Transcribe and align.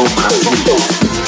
sombra 0.00 1.19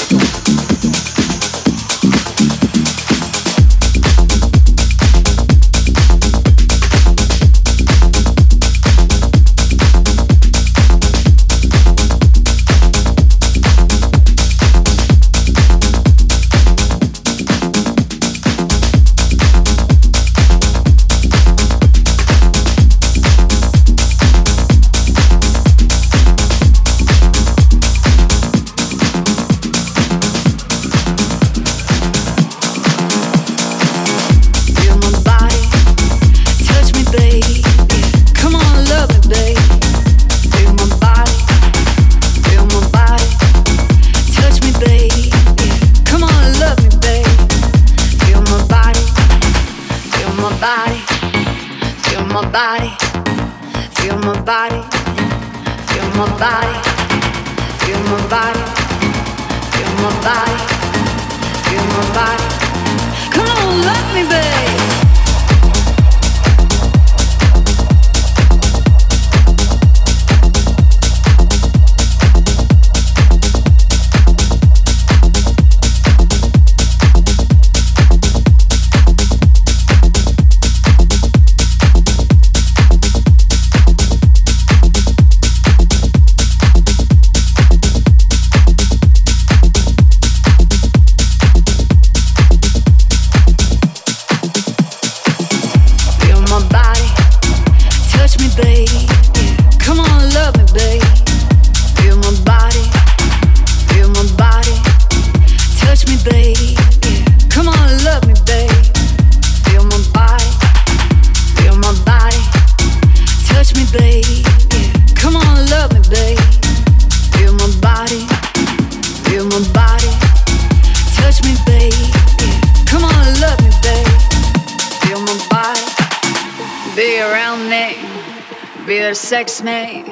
me, 129.63 130.05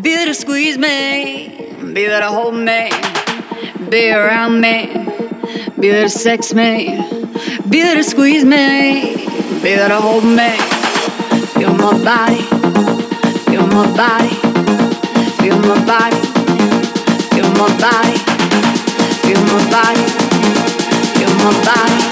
be 0.00 0.14
there 0.16 0.26
to 0.26 0.34
squeeze 0.34 0.76
me, 0.76 1.72
be 1.92 2.06
there 2.06 2.20
to 2.20 2.28
hold 2.28 2.54
me, 2.54 2.90
be 3.88 4.10
around 4.10 4.60
me, 4.60 4.86
be 5.78 5.90
there 5.90 6.02
to 6.02 6.08
sex 6.08 6.52
me, 6.52 6.96
be 7.68 7.82
there 7.82 7.94
to 7.94 8.04
squeeze 8.04 8.44
me, 8.44 9.16
be 9.62 9.74
there 9.76 9.88
to 9.88 10.00
hold 10.00 10.24
me. 10.24 10.56
Feel 11.54 11.72
my 11.74 11.92
body, 12.04 12.42
feel 13.50 13.66
my 13.66 13.96
body. 13.96 14.56
Feel 15.46 15.58
my 15.60 15.86
body. 15.86 16.16
Feel 17.30 17.48
my 17.52 17.68
body. 17.78 18.18
Feel 19.22 19.40
my 19.44 19.70
body. 19.70 20.06
Feel 21.14 21.30
my 21.36 22.00
you. 22.00 22.05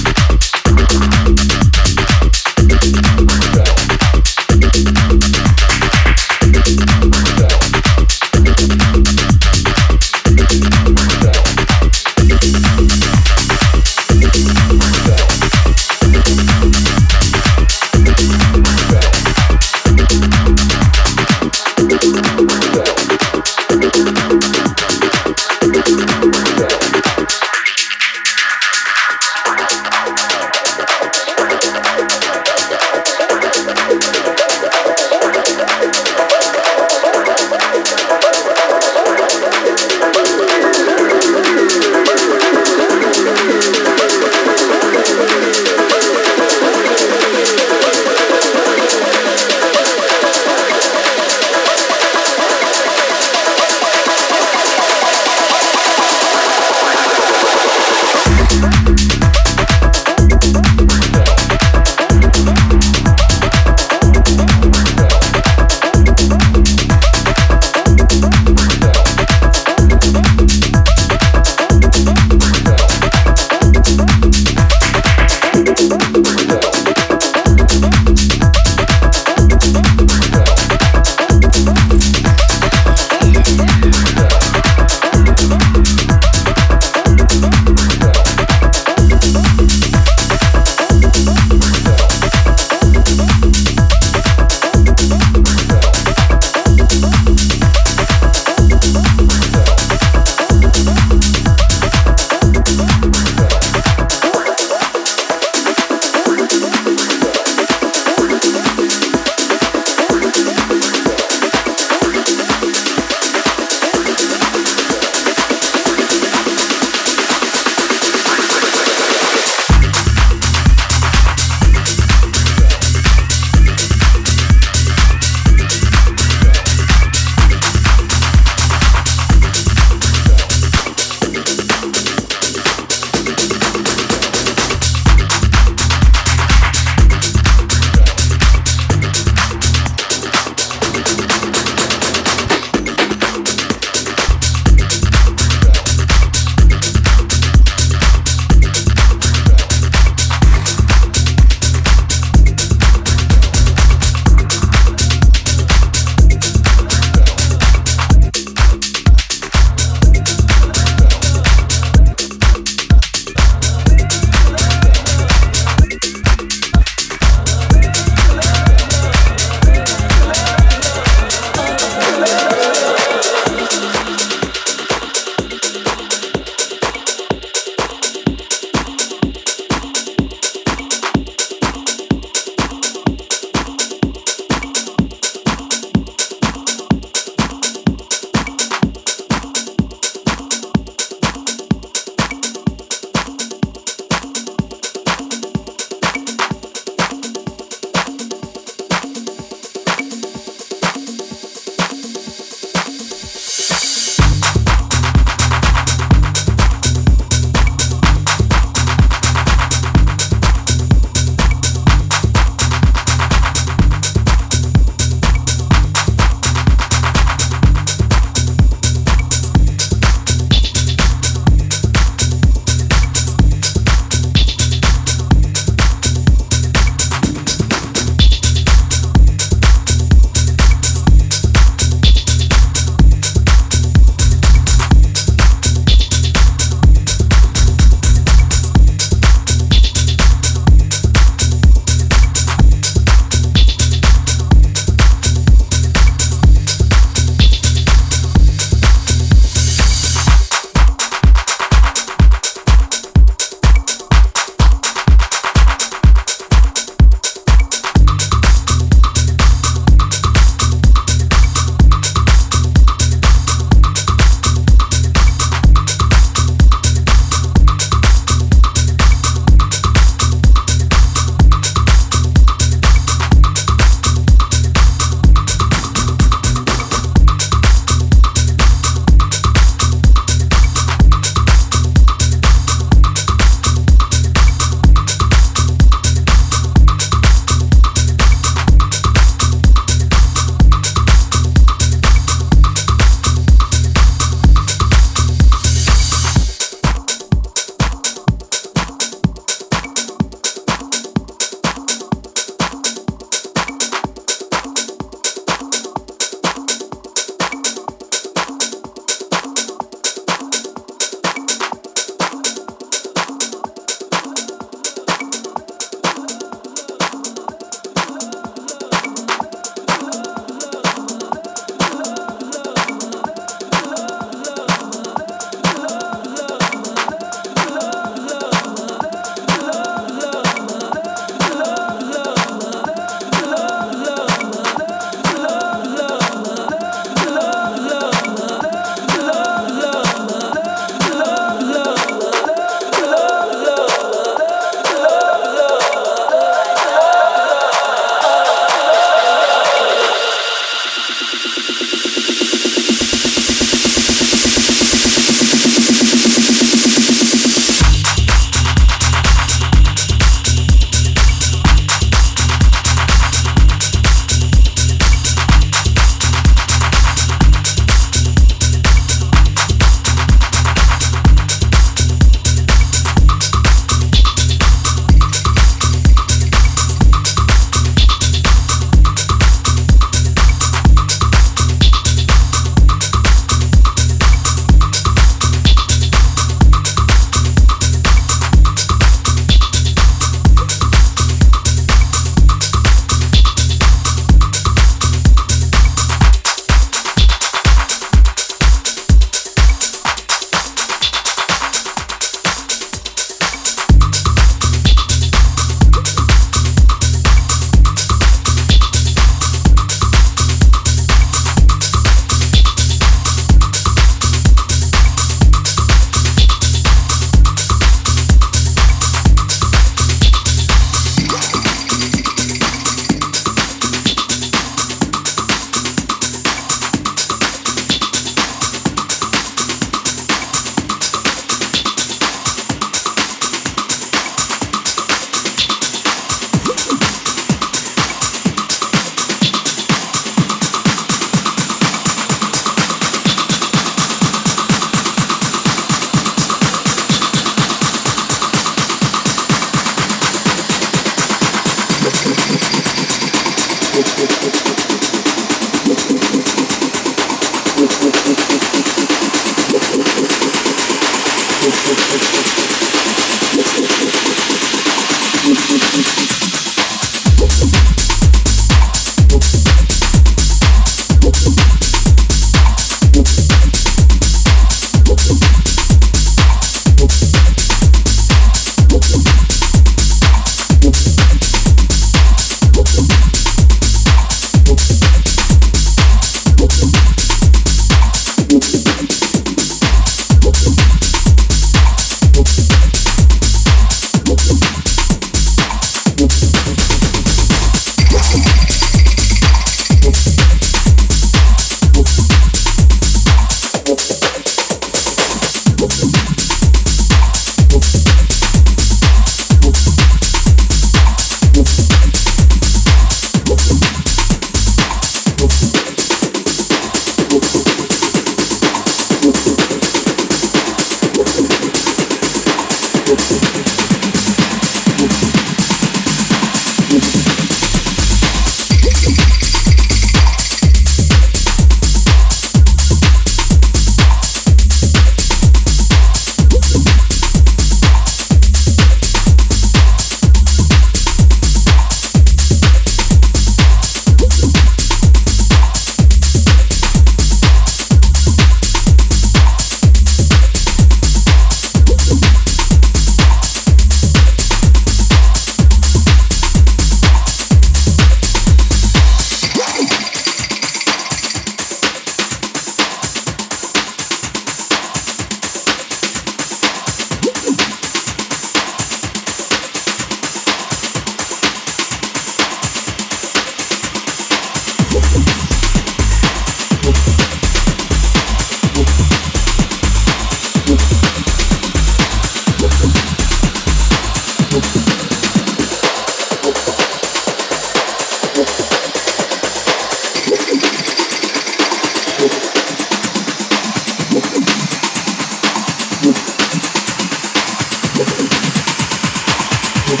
Yes, 599.86 600.00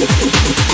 yes, 0.00 0.58
yes. 0.58 0.71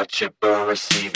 Watch 0.00 0.22
it, 0.22 0.40
burn, 0.40 0.66
receive 0.66 1.09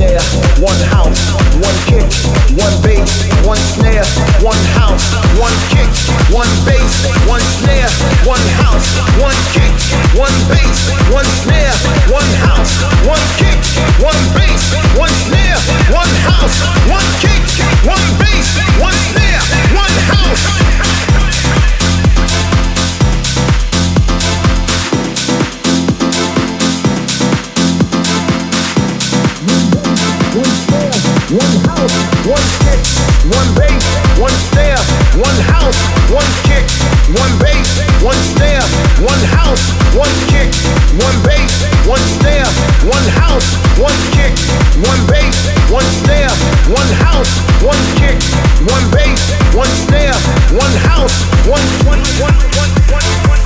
snare, 0.00 0.20
one 0.62 0.78
house, 0.88 1.18
one 1.58 1.78
kick, 1.90 2.06
one 2.54 2.76
bass, 2.82 3.10
one 3.44 3.58
snare, 3.58 4.04
one 4.42 4.64
house, 4.78 5.02
one 5.38 5.54
kick, 5.74 5.90
one 6.30 6.48
bass, 6.64 7.04
one 7.26 7.40
snare, 7.40 7.90
one 8.24 8.46
house, 8.62 8.86
one 9.18 9.36
kick, 9.50 9.74
one 10.14 10.32
bass, 10.48 10.88
one 11.10 11.26
snare, 11.42 11.74
one 12.14 12.32
house, 12.46 12.72
one 13.06 13.24
kick, 13.36 13.58
one 13.98 14.20
bass, 14.38 14.62
one 14.96 15.10
snare, 15.26 15.58
one 15.90 16.14
house, 16.22 16.54
one 16.86 17.08
kick, 17.18 17.42
one 17.84 18.06
bass, 18.22 18.46
one 18.80 18.94
snare, 19.10 19.42
one 19.74 19.96
house. 20.08 21.29
One 31.30 31.62
house, 31.62 31.94
one 32.26 32.46
kick, 32.66 32.82
one 33.30 33.50
bass, 33.54 33.84
one 34.18 34.34
snare, 34.50 34.82
one 35.14 35.38
house, 35.46 35.78
one 36.10 36.26
kick, 36.42 36.66
one 37.14 37.30
bass, 37.38 37.78
one 38.02 38.18
snare, 38.34 38.66
one 38.98 39.22
house, 39.30 39.62
one 39.94 40.10
kick, 40.26 40.50
one 40.98 41.18
bass, 41.22 41.54
one 41.86 42.02
snare, 42.18 42.50
one 42.82 43.06
house, 43.14 43.46
one 43.78 43.94
kick, 44.10 44.34
one 44.82 44.98
bass, 45.06 45.38
one 45.70 45.86
snare, 46.02 46.34
one 46.66 46.90
house, 46.98 47.30
one 47.62 47.78
kick, 47.94 48.18
one 48.66 48.90
bass, 48.90 49.30
one 49.54 49.70
snare, 49.86 50.14
one 50.50 50.74
house, 50.82 51.14
one 51.46 51.62
one 51.86 52.02
one 52.18 52.34
one 52.58 52.70
one 52.90 53.28
one 53.30 53.39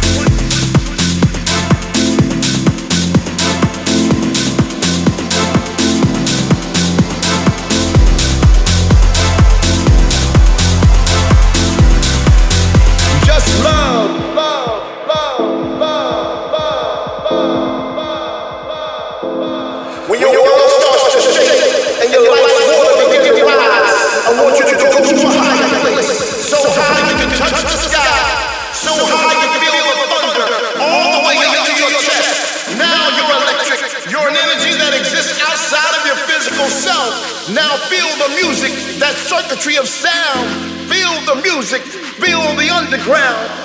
the 43.07 43.64